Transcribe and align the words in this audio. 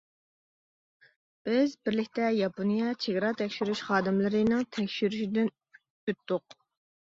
بىز 1.49 1.75
بىرلىكتە 1.89 2.31
ياپونىيە 2.37 2.95
چېگرا 3.05 3.31
تەكشۈرۈش 3.43 3.85
خادىملىرىنىڭ 3.93 4.67
تەكشۈرۈشىدىن 4.81 5.55
ئۆتتۇق. 5.79 6.61